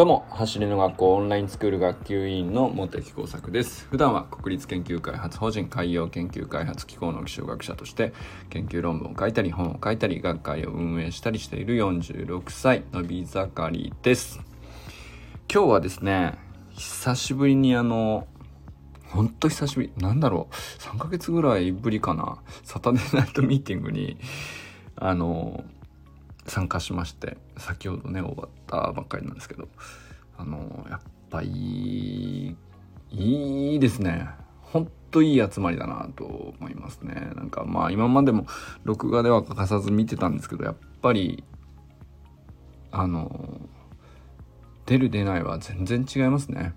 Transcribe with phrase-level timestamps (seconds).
[0.00, 3.86] どうも、走りの学校オンラインスクール学級委員の茂木耕作です。
[3.90, 8.14] 普段は国立研究開発法人海洋研究開発機構の気象学者として
[8.48, 14.40] 研究論文を書いたり本を書いたり学会を運営したりしている46歳のび盛りです。
[15.52, 16.38] 今日はですね、
[16.70, 18.26] 久しぶりにあの、
[19.10, 24.16] ほんと久しぶり、なんだろう、3ヶ月ぐらいぶりかな、サタデーナイトミーティングに、
[24.96, 25.62] あの、
[26.46, 29.68] 参加しまして先ほどね終わったばっかりなんですけど
[30.38, 32.56] あのやっぱいい
[33.12, 34.28] いいですね。
[34.62, 37.32] ほんといい集まりだなと思いますね。
[37.34, 38.46] なんかまあ今までも
[38.84, 41.42] 録画では欠かさず見てたんですけどやっぱり
[42.92, 43.60] あの
[44.86, 46.74] 出る出ないは全然違いますね。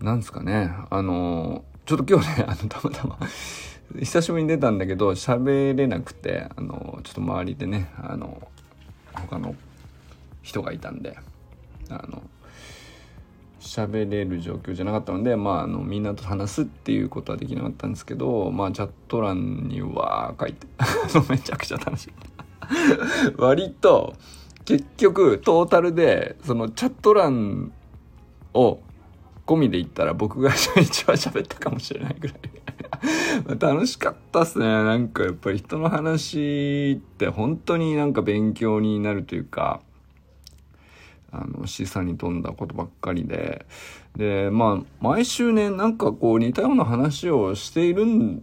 [0.00, 0.72] なんですかね。
[0.90, 3.18] あのちょっと今日ねあのたまたま
[4.00, 8.48] 久しぶりに出たんだけど喋れなくてあのちょっと周りでねあの
[9.14, 9.54] 他の
[10.42, 11.16] 人がいたんで
[11.88, 12.22] あの
[13.60, 20.66] 喋れる状況じゃなかったので、まあ、あのみんなと話すっていうことはできなかったんですけど、まあ、チャット欄にわー書いて
[21.30, 22.12] めちゃくちゃ楽しい
[23.38, 24.14] 割と
[24.64, 27.72] 結局トータルでそのチャット欄
[28.54, 28.80] を
[29.46, 32.38] 込みで言ったら僕が一番喋ったかもしれないぐらい。
[33.58, 34.66] 楽しかったっすね。
[34.66, 39.80] なんかやっぱり人の話って本当になんか勉強になるというか、
[41.30, 43.66] あの、示唆に富んだことばっかりで。
[44.16, 48.42] で、まあ、毎週ね、なんかこう似たような話をしているん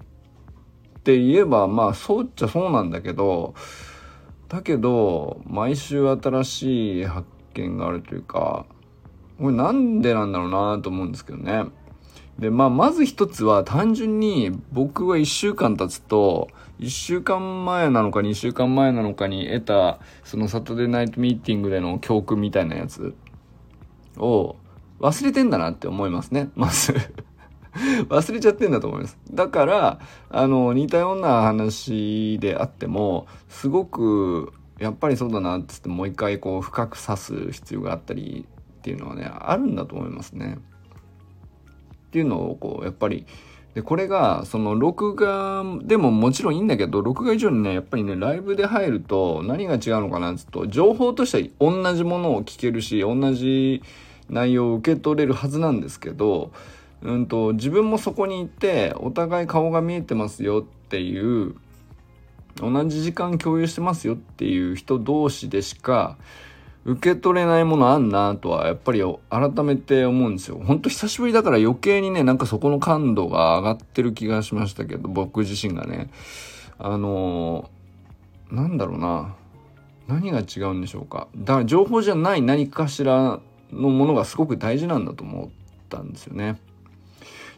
[1.00, 3.56] って言えば、まあ、そうっちゃそうなんだけど、
[4.50, 8.66] だけど、毎週新しい発見があるというか、
[9.40, 11.64] これなんでなんだろうなと思うんですけどね。
[12.42, 23.14] で、まあ、まず一つは単純に僕は一週間経つと、一週間前なのか二週間前なのかに得た、そのサタデーナイトミーティングでの教訓みたいなやつ
[24.18, 24.56] を
[25.00, 26.96] 忘れてんだなって思いますね、まず
[28.10, 29.20] 忘れちゃってんだと思います。
[29.32, 30.00] だから、
[30.32, 38.48] あの、似たような話であっても、すごく、やっぱりそうだなってってもう一回こう深く刺す必要があったり
[38.80, 40.58] っていうのはね、あるんだと思いますね。
[42.12, 43.26] っていうのをこうやっぱり
[43.74, 53.82] でこれがその録画でももちろんいいんだけど録画以上にねやっぱりねライブで入ると何が違うのかなっつうと情報としては同じものを聞けるし同じ
[54.30, 56.52] 内容を受け取れるはずなんですけど、
[57.02, 61.56] うんと、自分もそこに行ってお互い顔が見えてますよっていう
[62.58, 66.18] 同じ時間共有してますよっていう人同士でしか
[66.84, 70.60] 受け取れないものあんなとはやっぱり改めて思うんですよ。
[70.64, 76.10] ほんと久しぶりだから余計にね、なんかそこの感度が上がってる気がしましたけど、僕自身がね。
[76.80, 79.36] あのー、なんだろうな。
[80.08, 81.28] 何が違うんでしょうか。
[81.38, 83.40] だから情報じゃない何かしら
[83.72, 85.50] のものがすごく大事なんだと思っ
[85.90, 86.60] たんですよね。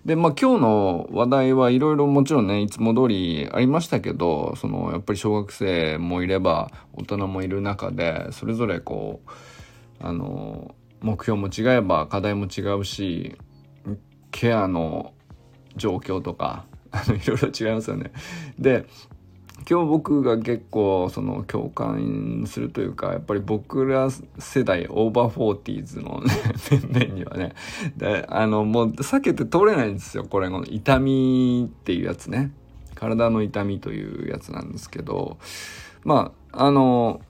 [0.06, 13.38] で、まあ今日の話題はいろいろもちろんね、いつも通りありましたけど、そのやっぱり小学生もいれば大人もいる中で、それぞれこう、あの、目標も違えば課題も違うし、
[14.32, 15.14] ケアの
[15.78, 18.12] 状況とか、 あの、いろいろ違いますよね。
[18.60, 18.86] で、
[19.70, 26.34] 今日僕が結構その共感するというかやっぱり僕ら世代 over forties のね
[26.92, 27.54] 面々にはね
[27.96, 32.52] であのもう避けて通れないんですよこれの痛みっていうやつね。
[32.96, 35.38] 体の痛みというやつなんですけど
[36.04, 37.22] まああの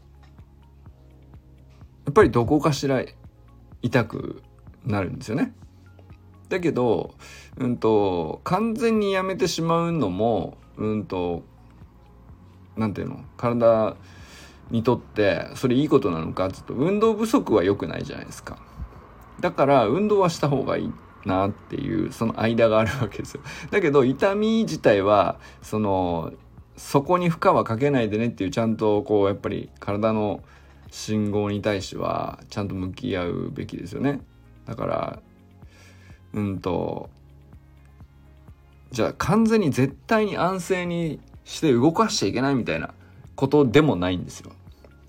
[2.06, 3.04] やっぱりどこかしら
[3.82, 4.44] 痛く
[4.86, 5.54] なるんですよね。
[6.50, 7.16] だけど
[7.58, 11.44] うんと完全にやめてしまうのもうんと
[12.76, 13.24] 何ていうの？
[13.38, 13.96] 体
[14.72, 16.50] にとってそれいいことなのか？
[16.50, 18.58] ちょっと運動不足は良くないじゃないですか。
[19.40, 20.94] だから運動はした方がいい
[21.26, 23.42] なっていうその間があるわけですよ。
[23.72, 26.34] だけど痛み自体はその
[26.76, 30.44] そこに負荷はかけないでねっていうちゃんとこうやっぱり体の
[30.90, 34.22] 信号に対してはちゃんと向き合うべきですよね。
[34.66, 35.20] だから
[36.34, 37.10] うんと
[38.92, 42.94] じゃあ完全に絶対に安静にして動かしちゃいけないみたいな
[43.36, 44.52] ことでもないんですよ。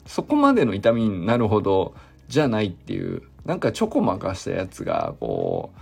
[0.07, 1.95] そこまでの痛みになるほど
[2.29, 5.73] じゃないっていう、なんかちょこまかしたやつが、こ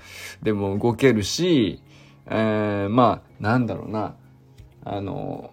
[0.42, 1.82] う、でも動けるし、
[2.26, 4.14] えー、まあ、なんだろうな、
[4.84, 5.52] あの、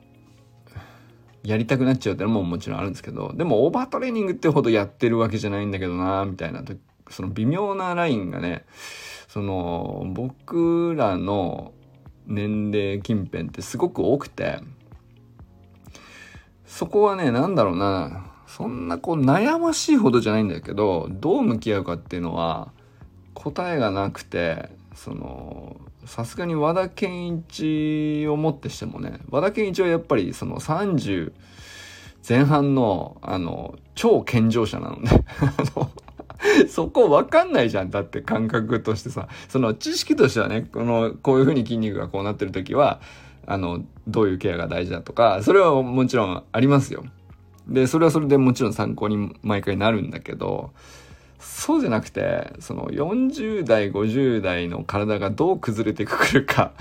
[1.43, 6.63] やりたくなっちゃうってのももちろんあるんですけど、でもオーバートレーニングってほどやってるわけじゃないんだけどな、みたいな、
[7.09, 8.65] その微妙なラインがね、
[9.27, 11.73] その、僕らの
[12.25, 14.59] 年齢近辺ってすごく多くて、
[16.69, 22.71] そこはね、なんだろうな、そんなこう悩ましいほどじゃないんだけどどう向き合うかっていうのは
[23.35, 31.31] 答えがなくてそのさすがに和田健一をもってしてもね和田健一はやっぱりその30
[32.27, 35.25] 前半のあの超健常者なのね
[36.69, 37.89] そこわかんないじゃん。
[37.89, 39.27] だって感覚としてさ。
[39.49, 43.01] その知識としてはね、この、こういう風に筋肉がこうなってる時は、
[43.49, 47.03] あの、どういうケアが大事だとか、それはもちろんありますよ。
[47.67, 50.71] で、それはそれでもちろん参考に毎回なるんだけど、
[51.39, 56.73] そうじゃなくて、その40代、50代の体がどう崩れてくるか。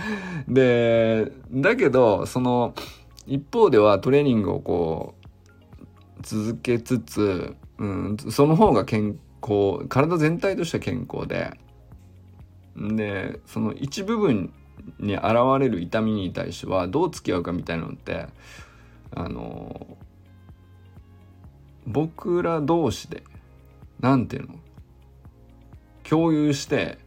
[0.49, 2.75] で、だけど、その、
[3.27, 5.29] 一方ではトレーニングをこう、
[6.23, 11.53] 続けつつ、うん、その方が健こう体全体としては健康で
[12.77, 14.53] でその一部分
[14.99, 15.25] に現
[15.61, 18.27] れる痛みに対してはどう付き合うかみたいなのって
[19.15, 19.99] あの
[21.87, 23.23] 僕ら同士で
[24.01, 24.55] 何ていうの
[26.05, 26.99] 共有して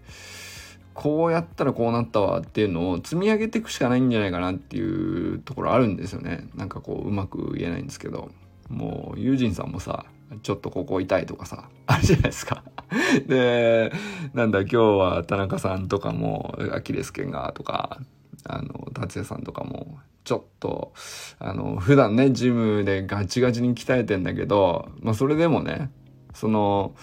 [0.93, 8.31] こうやったらこうなったわっていうのを積み上げていくしかないんじゃないかなっていうところあるんですよねなんかこううまく言えないんですけど
[8.69, 10.05] もうユージンさんもさ
[10.43, 12.63] ちょっとここ痛いとかさ、あるじゃないですか。
[13.27, 13.91] で、
[14.33, 17.99] なんだ今日は田中さんとかも、アキレス腱がとか、
[18.43, 20.93] あの、達也さんとかも、ちょっと、
[21.39, 25.89] あの、普段ね、ジムでガチガチに鍛えてんだけど、まあそれでもね、
[26.33, 26.95] その、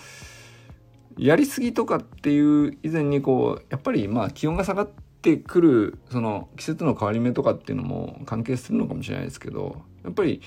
[1.16, 4.88] やりすぎとかっていう以前にこう、やっぱりまあ気温が下がっ
[5.22, 10.40] てくる、その季節の変わり目とかっていうのも関係するのかもしれないですけど、やっぱり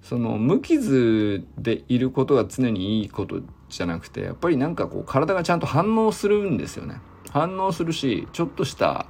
[0.00, 9.06] その無傷でいることが常にいいことじゃなくてやっぱりなんかこう体がちゃんと反応するんですよね反応するしちょっとした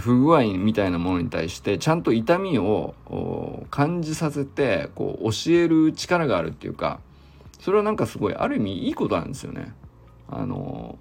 [0.00, 2.94] 不具合みたいなものに対してちゃんと痛みを
[3.70, 7.00] 感じさせてこう教える力があるっていうか
[7.58, 9.72] それはなんかすごいある意味いいことなんですよね。
[10.28, 10.98] あの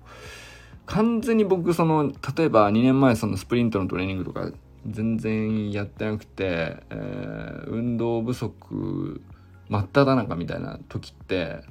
[0.85, 4.51] 完全に僕その例えば2年前そのスプリントのトレーニングとか
[4.85, 9.21] 全然やってなくて、えー、運動不足
[9.69, 11.61] 真っ只中みたいな時って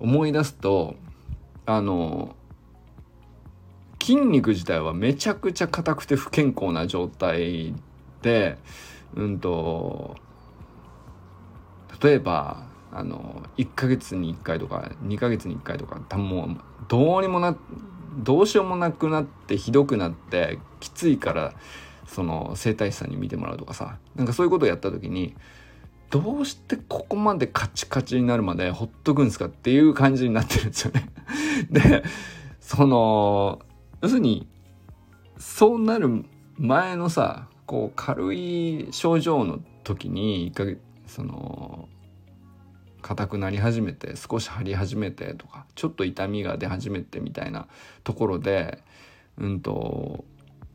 [0.00, 0.96] 思い出すと
[1.66, 2.34] あの
[4.02, 7.74] 筋肉自体はめちゃくちゃ硬くて不健康な状態
[8.22, 8.56] で
[9.14, 10.16] うんと
[12.02, 16.56] 例えばあの1ヶ月に1回とか2ヶ月に1回とかもう
[16.88, 17.56] どうにもな
[18.16, 21.52] どうしようもなくなってひどくなってきついから
[22.06, 25.36] その整体師さんに見てもらうとかさなんかそういうことをやった時に
[26.10, 31.08] どうしてここまでカチカチになるまでほっとくんですかっていう感じになってるんですよね。
[31.70, 32.02] で
[32.60, 33.60] その
[34.02, 34.48] 要するに
[35.38, 36.24] そうなる
[36.56, 41.88] 前のさこう軽い症状の時に1ヶ月その
[43.02, 47.68] 硬くなり始めて少し張り始めてとかちょっと痛みが出始めてみたいな
[48.02, 48.82] ところで
[49.38, 50.24] うんと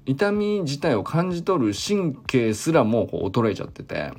[0.06, 4.14] 痛み自体を感じ取る神経すらもこう衰えちゃってて。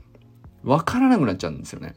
[0.67, 1.95] 分からなくなっちゃうんですよね。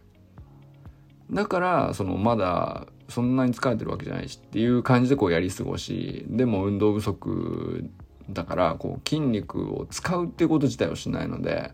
[1.31, 7.89] だからそのまだそんなに疲れてるわけじゃないしっていう感じでこうやり過ごしでも運動不足
[8.29, 11.71] だからこう筋肉を使うっていうこと自体をしないので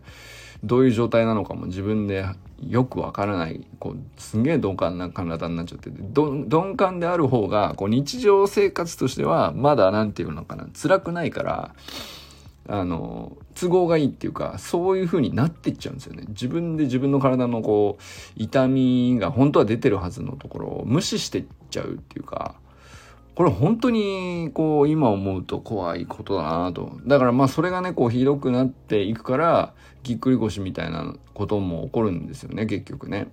[0.64, 2.24] どういう状態なのかも自分で
[2.60, 11.74] よくわからないこうすげえ鈍感な体になっちゃってて鈍感である方がこう日常生活としてはまだ何て言うのかな辛くないから
[12.68, 18.02] あの都合がいいっていうかそういう風になっていっちゃうんですよね自分で自分の体のこう
[18.36, 22.56] 痛みが本当は出てるはずのところを無視していっちゃうっていうか
[23.36, 26.98] これ本当にこう今思うと怖いことだなと。
[27.06, 33.28] だからまあそれがねこうひどくなっていくからぎっくり腰みたいなことも起こるんですよね結局ね。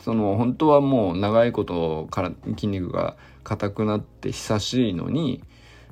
[0.00, 5.42] その本当はもう長いことから筋肉が硬くなって久しいのに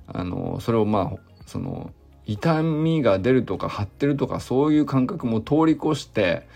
[0.06, 1.90] あのそれをまあその
[2.26, 6.46] 痛みが出るとか張ってるとかそういう感覚も通り越して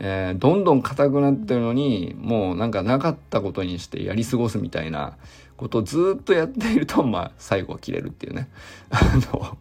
[0.00, 5.16] えー、どんどん硬くなってるのにもうなんかなかったことにしてやり過ごすみたいな
[5.56, 8.48] ことをずっとやっているとまあ最後は切れるっていうね。
[8.90, 9.00] あ
[9.32, 9.56] の、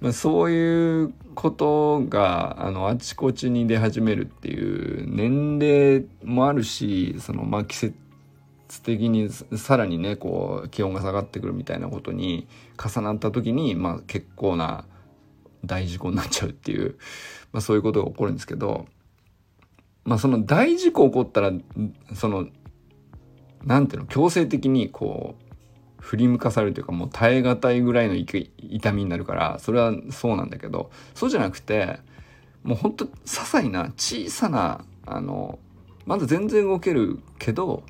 [0.00, 7.94] まあ、そういうことがあのあちこちに出始めるっていう年齢もあるしそのまあ季節
[8.82, 12.46] 的にさらにねこう気温が下がってくるみたいなことに
[12.82, 14.84] 重なった時にまあ結構な
[15.64, 16.96] 大事故になっちゃうっていう、
[17.52, 18.86] まあ、そういうことが起こるんですけど
[20.04, 21.52] まあその大事故起こったら
[22.14, 22.48] その
[23.64, 25.42] なんていうの強制的にこう
[26.02, 32.00] 振り向かされるというかもう耐え難いぐらいの痛みになるからそれはそうなんだけどそうじゃなくて
[32.64, 35.60] もうほんと些細な小さなあの
[36.04, 37.84] まだ全然動けるけど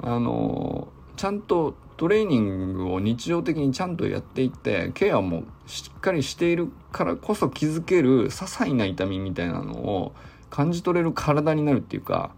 [0.00, 10.12] あのちゃんとトレーニングを日常的にちゃんとやっていってケアもしっかりしているからこそ気づける些細な痛みみたいなのを
[10.50, 12.34] 感じ取れる体になるっていうか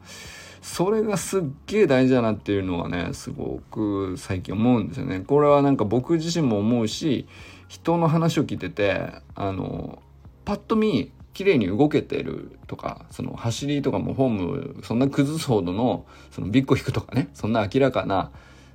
[0.60, 5.20] それがすっげえ大事だなっていうのはねすごく最近思うんですよね。
[5.20, 7.26] これはなんか僕自身も思うし
[7.68, 10.02] 人の話を聞いててあの
[10.44, 18.30] パッと見綺麗に動けてるとかその走りとかもフォームそんな崩すほどのそのビッグ引くとかねそんな明らかな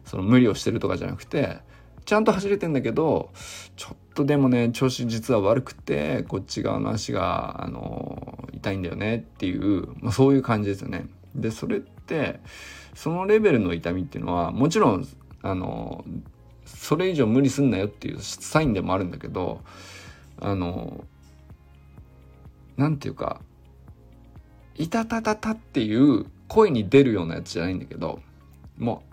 [0.10, 1.60] その無理をしてるとかじゃなくて
[2.04, 3.30] ちゃんと走れてんだけど
[3.76, 11.06] ちょっとでもね調子実は悪くてこっち側の足があの痛いんだよねっていう、まあ、そういう感じですよね。
[11.36, 12.40] でそれって
[12.96, 15.08] そのレベルの痛みっていうのはもちろん
[15.44, 16.04] あの
[16.66, 19.62] それ以上無理すんなよっていうサインでもあるんだけど
[20.40, 21.04] あの
[22.78, 23.42] なんていうか
[24.76, 28.22] 「いたたたた」っていう声に出るようなやつじゃないんだけど
[28.76, 29.09] もう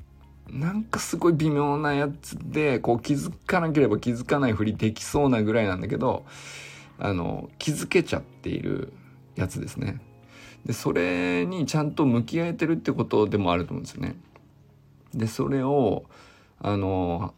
[0.51, 6.25] なんかすごい微妙なやつでこう気づかなければ気づかないふりできそうなぐらいなんだけど
[6.99, 8.93] あの気づけちゃっている
[9.35, 10.01] やつですね。
[10.65, 14.17] でそれにちゃんと向き合えてるってことでもあると思うんですよね。
[15.15, 16.05] でそれを
[16.61, 17.35] あの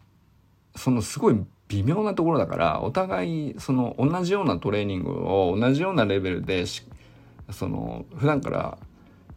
[0.76, 6.64] そのすごい微妙なところだからお互いその同じようなトレーニングを同じようなレベルで
[7.50, 8.78] その普段から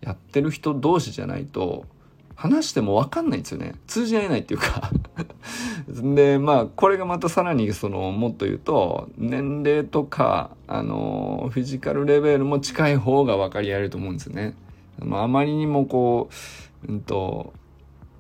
[0.01, 1.85] やってる人同士じゃないと
[2.41, 4.89] 話しても分かんないんですよね通じ合えないっていうか
[5.87, 14.55] でまあこれがまたさらにそのもっと言うと年齢とかあのフィジカルレベルも近い方が分かり合えると思うんですよね。
[15.11, 16.29] あまりにもこ
[16.87, 17.53] う、うんと、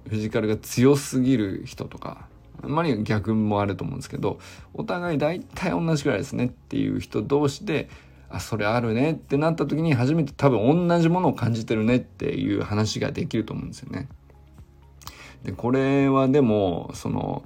[0.07, 2.27] フィジカルが強すぎる人とか
[2.63, 4.39] あんまり逆もあると思うんですけど
[4.73, 7.89] お互い大体同じぐらいですねっていう人同士で
[8.31, 14.07] あそれあるねってなった時に初めて多分同じものを感じてるねっていう話ができると思うんですよね。
[15.43, 17.43] でこれはでもその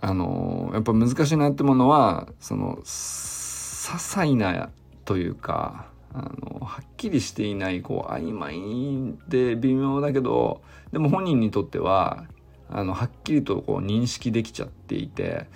[0.00, 4.70] あのやっぱ難しいなってものはその些細な
[5.04, 12.24] というかあのはっきりしていないこう曖昧で微妙だけどでも本人にとっては
[12.70, 15.46] あのはっきりとこう認識できちゃっていて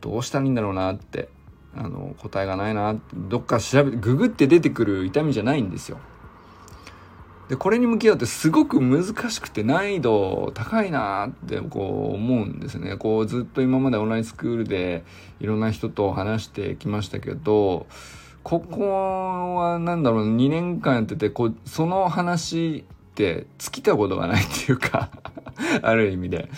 [0.00, 1.28] どうしたらいいんだろうなって
[1.76, 5.98] あの答えがないなどっか調べてググって出てくる痛みじゃないんですよ。
[7.48, 12.96] でこれに向き合うってすごく難しくて難易度高いなってこう思うんですね。
[12.96, 15.04] こうずっと今までオンラインスクールで
[15.40, 17.86] いろんな人と話してきましたけど
[18.42, 25.10] ここは何だろう2年間やっててこうその話って尽きたことがないっていうか
[25.82, 26.48] ある意味で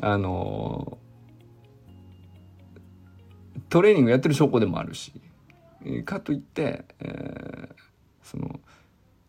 [0.00, 0.98] あの
[3.70, 5.12] トレーニングやってる証拠でもあるし
[6.04, 7.74] かといって、えー、
[8.22, 8.60] その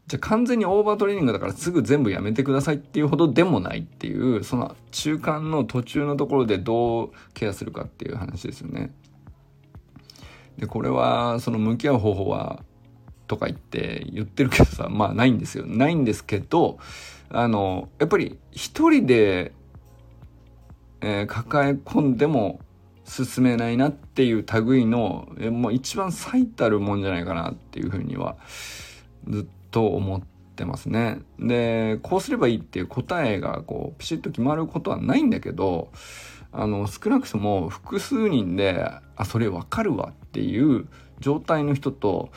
[0.08, 8.92] じゃ完全にオーバートレーニングだからすぐ全部やめてくださいっていうほどでもないっていうその中間の途中のところでどうケアするかっていう話ですよね。
[10.58, 12.62] でこれはその向き合う方法は
[13.28, 16.78] とか言って言ってるけどさまあないんですよないんですけど
[17.30, 19.54] あのやっぱり一人で、
[21.00, 22.60] えー、抱え込んでも
[23.12, 28.38] 進めないなっていう類の、えもう一番最たるもんじゃないかなっていうふうには
[29.28, 30.22] ずっと思っ
[30.56, 31.20] てますね。
[31.38, 35.92] でこうすればいいっていう答えがこうピシッと決まることはないんだけど
[36.54, 40.88] あの少なくとも複数人で「あそれわかるわ」っていう
[41.20, 42.30] 状態の人と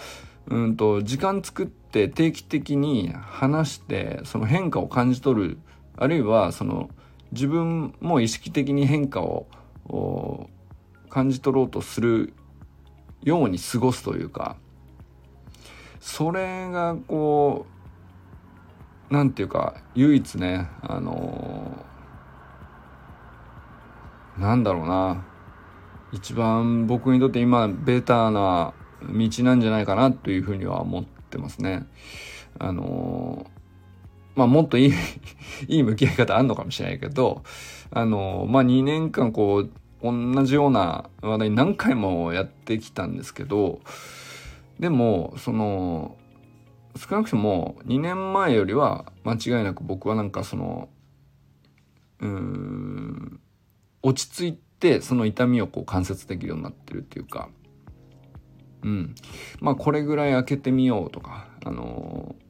[0.49, 5.59] うんと時間作って定期的に話してその変化を感じ取る
[5.97, 6.90] あるいはその
[7.31, 9.47] 自分も意識的に変化を
[11.14, 12.33] 感じ取ろうとする
[13.23, 14.56] ように過ごすというか
[16.00, 17.66] それがこ
[19.11, 25.25] うなんていうか唯一ねあのー、なんだろうな
[26.11, 31.87] 一番僕にとって今ベターな道なんじゃないかなというふうには思ってますね。
[32.59, 33.47] あの
[34.35, 34.92] まあもっといい
[35.68, 37.44] いい向き合い方あんのかもしれないけど、
[37.92, 39.71] あのまあ2年間こう、
[40.04, 43.80] 同じような話題何回もやってきたんですけど、
[44.78, 46.16] でも、その、
[46.96, 50.88] 少なくとも2年前よりは間違いなく僕はなんかその、
[52.20, 53.40] うん、
[54.02, 57.49] 落ち着いてその痛みをこう観察できるようになってるっていうか、
[58.82, 59.14] うん。
[59.61, 62.44] まあ、これぐらい開けてみようとか、あのー、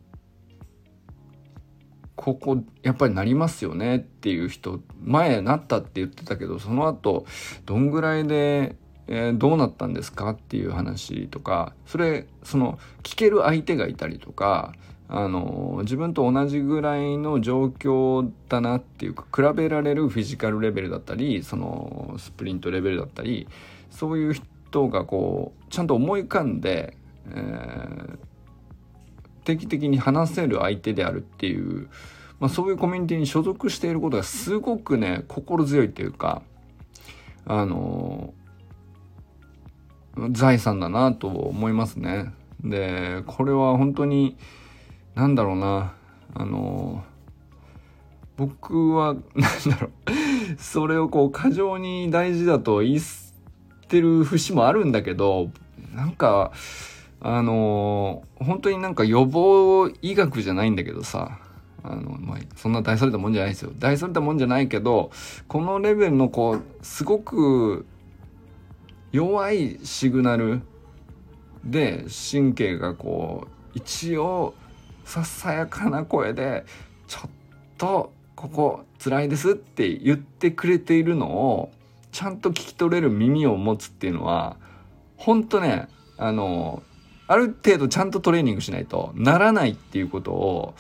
[2.25, 7.27] ここ、やっぱりなりますよねっていう人、前なったって言ってたけど、その後、
[7.67, 8.77] どんぐらいで、
[9.09, 14.73] えー、どうなったんですかっていう話とか、それ、その、聞ける相手がいたりとか、
[15.07, 23.47] あの自分と同じぐらいの状況だなっていうか比べられるフィジカルレベルだったりそのスプリントレベルだったり
[23.91, 26.97] そういう人がこうちゃんと思い浮かんで、
[27.29, 28.19] えー、
[29.45, 31.89] 定期的に話せる相手であるっていう、
[32.41, 36.43] まあ、そういうコミュニティに所属していることがすごくね心強いっていうか
[37.47, 38.33] あの
[40.31, 42.33] 財産だなと思いますね。
[42.63, 44.37] でこれは本当に
[45.15, 45.95] なんだろうな
[46.35, 47.05] あの
[48.37, 49.91] 僕は なんだろう
[50.57, 53.01] それをこう過剰に大事だと言っ
[53.89, 55.51] てる節もあるんだけど
[55.95, 56.53] なんか
[57.21, 61.39] あの本当になんか予防医学じゃないんだけどさ
[61.83, 63.73] あの、まあ、そんな大それたもんじゃないですよ。
[63.79, 65.11] 大それたもんじゃないけど
[65.49, 67.87] このレベルのこうすごく
[69.13, 70.63] 弱いシグナル
[71.65, 74.55] で神経がこう一応
[75.05, 76.65] ささやかな声で
[77.07, 77.31] 「ちょっ
[77.79, 81.71] とここ辛いです」って言ってくれているのを
[82.13, 84.57] ちゃんと聞き取れる耳を持つっていうのは
[85.17, 86.83] ほんとねあの
[87.27, 90.75] ある程度ちゃんとトレーニングしないとならないっていうことを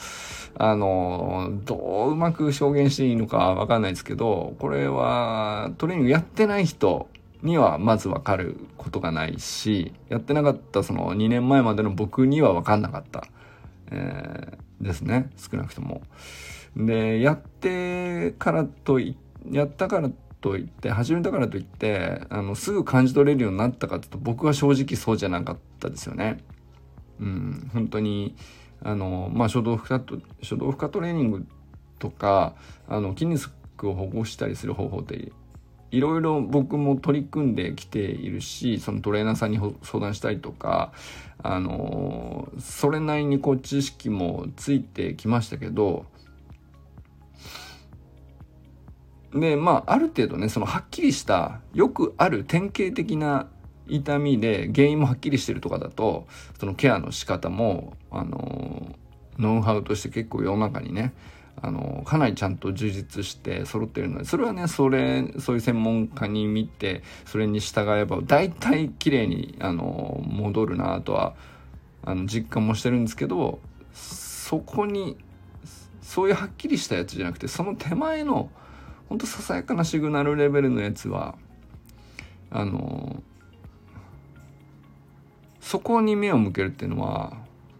[0.56, 7.08] あのどううまく表現していいのかわかんないですけどこれはトレーニングやってない人
[7.42, 13.24] にはまずわかることがないしやってなかったその2年前までの僕にはわかんなかった
[13.90, 16.02] えー、ですね少なくとも。
[16.76, 19.16] でやってからとい
[19.50, 20.10] やったから
[20.44, 26.36] といって始めたからといってあのすぐ感じ取れるようになったかというと僕は正直そうじゃなかったですよね。
[27.18, 28.36] うん、本当に
[28.82, 30.00] あの、まあ、初動負荷
[30.42, 31.46] 初動負荷トレーニング
[31.98, 35.32] とかあの筋肉を保護したりする方法って
[35.90, 40.92] いろいろ僕も取り組んできているしそのトレーナーさんに相談したりとか
[41.42, 46.04] あのそれなりにこう知識もついてきましたけど
[49.34, 53.48] でまあある程度ねそのはっきりしたよくある典型的な
[53.86, 56.26] 痛みで原因もはっきりしてるとかだと
[56.58, 58.94] そのケアの仕方もあの
[59.38, 61.12] ノウハウとして結構世の中にね
[61.60, 71.34] あのかなりちゃんと充実して揃ってるのでそれはねそれそういう専門家に見てそれに従えば大体綺麗にあの戻るなとは
[72.04, 73.60] あの実感もしてるんですけど
[73.92, 75.16] そこに
[76.02, 78.50] そういうはっきりしたやつじゃなくてその手前の
[79.14, 81.36] ほんとささやかなシグナルレベルのやつは
[82.50, 83.22] あの
[85.60, 87.36] そこに目を向けるっていうのは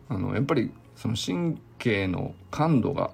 [0.08, 3.10] あのやっぱりその神経の感度が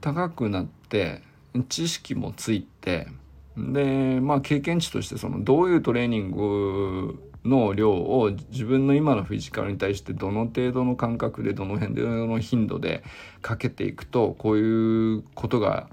[0.00, 1.20] 高くなって
[1.68, 3.08] 知識もついて
[3.56, 13.02] でまあ経験値としてそのどういうトレーニングの量を自分の今のフィジカルに対してどの程度の感覚でどの辺でどの頻度で
[13.42, 15.88] かけていくとこういうことが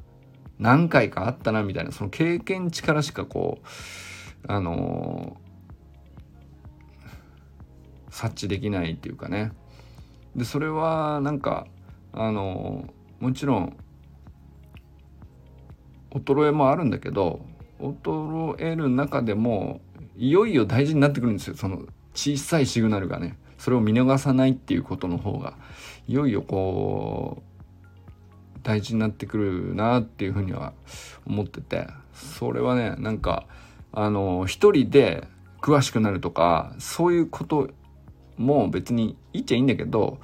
[0.60, 3.66] 何回かあったなみたいなその経験値からしかこう
[4.48, 5.38] あの
[8.10, 9.52] 察知できないっていうかね。
[10.36, 11.68] でそれはなんか
[12.14, 13.78] あのもちろん
[16.12, 17.46] 衰えもあるんだけど
[17.80, 19.82] 衰える中でも
[20.16, 21.56] いよいよ大事になってくるんですよ。
[21.56, 23.38] その小さいシグナルがね。
[23.58, 25.58] それを見逃さないっていうことの方が。
[26.08, 27.45] いよいよこう
[28.66, 30.74] 大事になってくるなっていうふうには
[31.26, 33.46] 思っててそれはねなんか
[33.94, 35.28] あの一人で
[35.62, 37.70] 詳しくなるとかそういうこと
[38.38, 40.18] も別に言っちゃいいんだけど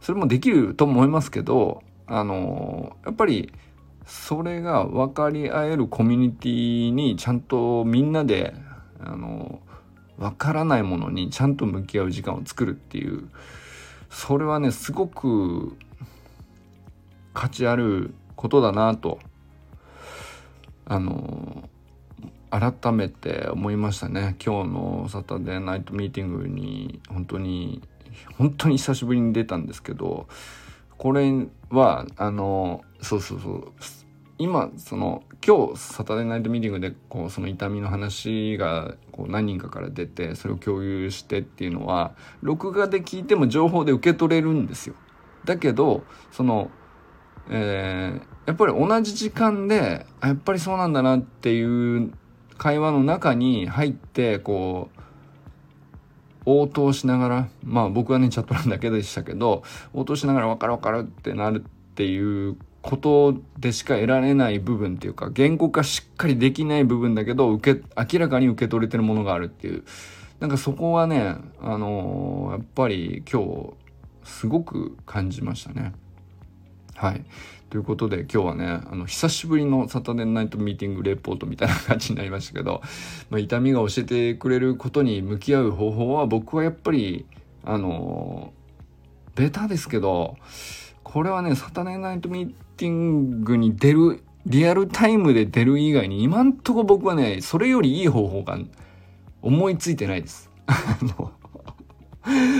[0.00, 3.52] それもできると思いますけどあのやっぱり
[4.06, 8.54] それが分かり合えるコミュニティにちゃんとみんなで
[8.98, 9.60] あの
[10.18, 13.28] 分からないものにちゃんと向き合う時間を作るっていう
[14.10, 15.76] それはねすごく
[17.34, 19.18] 価値あることだなと
[20.84, 21.68] あの
[22.50, 27.82] 改めて思いましたね今日のサタデーナイトミーティングに本当に
[28.36, 30.26] 本当に久しぶりに出たんですけど
[30.98, 31.32] これ
[31.70, 33.72] はあのそうそうそう
[34.38, 44.94] 今その今日サタデーナイトミーティングでこうその痛みの話がこう何人かから出てそれを共有してっていうのは録画で聞いても情報で受け取れるんですよ。
[45.44, 46.70] だけどその
[47.50, 52.12] えー、やっぱり同じ時間でやっぱりそうなんだなっていう
[52.58, 55.02] 会話の中に入ってこう
[56.44, 67.82] 応答しながらまあ僕はねチャット欄だけでしたけど応答しながら分かる分かるってなるっていうことでしか得られない部分っていうか言語化しっかりできない部分だけど受け
[68.14, 69.84] 明らかに受け取れてるものがあるっていう
[70.40, 73.74] なんかそこはねあのー、やっぱり今日
[74.24, 75.92] すごく感じましたね。
[77.02, 77.24] はい。
[77.68, 82.80] ということで今日はね、あの、久しぶりのサタデーナイトミーティングレポートみたいな感じになりましたけど、
[83.28, 87.26] まあ、痛みが教えてくれることに向き合う方法は僕はやっぱり、
[87.64, 88.52] あの、
[89.34, 90.36] ベタですけど、
[91.02, 98.56] これはね、サタデーナイトミーティングに出る、リアルタイムで出る以外に今んとこ僕はね、それよりいい方法が
[99.40, 100.52] 思いついてないです。
[100.66, 101.32] あの、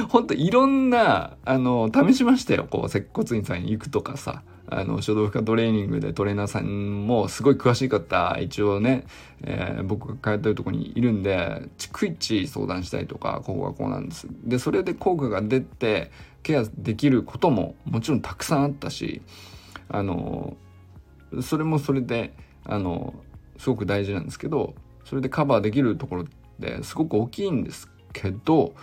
[0.09, 2.67] ほんといろんな、あの、試しましたよ。
[2.69, 4.43] こう、接骨院さんに行くとかさ。
[4.75, 9.05] あの、書道負荷トレーニングでトレーナーさんもすごい詳しい方、一応ね、
[9.43, 14.27] えー、僕が通ってるとこにいるんで、逐一相談したりとか、ここがこうなんです。
[14.45, 16.11] で、それで効果が出て、
[16.43, 19.21] ケアできることももちろんたくさんあったし、
[19.89, 20.57] あの、
[21.43, 22.33] それもそれで、
[22.65, 23.15] あの、
[23.59, 26.27] すごく大事なんですけど、それでカバーできるところっ
[26.61, 28.75] てすごく大きいんですけど、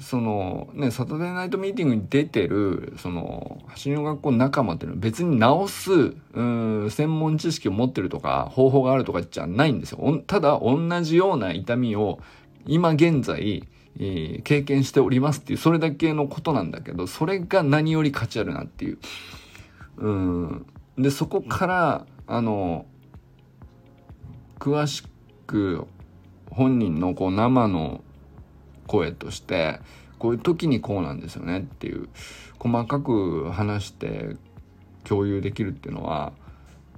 [0.00, 10.22] そのねサタデーナイトミーティングに出てるその走りの学校仲間っていうのは別に直すうん専門知識を持ってるとか方法があるとかじゃないんですよ。
[10.26, 12.18] ただ同じような痛みを
[12.66, 18.98] 今現在、えー、経験しておりますっていうそれだけのことなんだけどそれが何より価値あるなっていう。
[19.98, 20.66] うん。
[20.98, 22.86] でそこからあの
[24.58, 25.04] 詳し
[25.46, 25.86] く
[26.50, 28.02] 本人のこう生の
[28.90, 29.78] 声として
[30.18, 32.08] こういう時にこうなんですよねっていう
[32.58, 34.36] 細かく話して
[35.04, 36.32] 共有できるっていうのは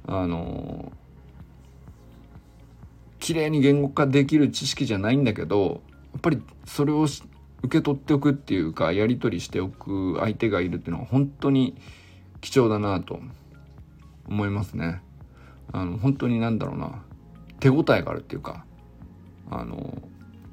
[0.06, 0.90] あの
[3.20, 7.20] 綺麗に言語化できる知識じゃないんだけどやっぱりそれを受
[7.68, 11.76] け取っておくっていうかやり取りしておく相手がいるっていうのは本当に
[12.40, 13.20] 貴重だなと
[14.26, 15.02] 思いますね。
[15.72, 17.02] あの本当になんだろうな
[17.60, 18.64] 手応えがあるっていうか
[19.50, 20.02] あの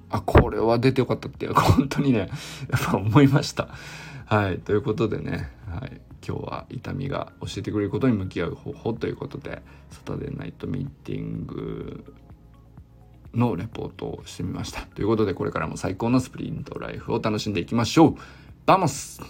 [0.09, 2.29] あ、これは出てよかったって、 本当にね、やっ
[2.85, 3.69] ぱ思いました。
[4.25, 4.59] はい。
[4.59, 6.01] ということでね、はい。
[6.27, 12.13] 今日は痛みが教えてくれることに向き合う方法ということで、サタデーナイトミーティング
[13.33, 14.81] のレポートをしてみました。
[14.81, 18.15] ということで、これからも最高のスプリントライフを楽しんでいきましょう。
[18.65, 19.21] バモス